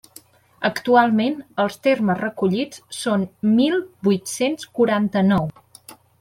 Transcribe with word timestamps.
Actualment, 0.69 1.35
els 1.63 1.77
termes 1.87 2.17
recollits 2.21 2.81
són 3.01 3.27
mil 3.61 3.77
vuit-cents 4.09 4.73
quaranta-nou. 4.81 5.55